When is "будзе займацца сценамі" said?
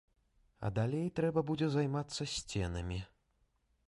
1.51-2.99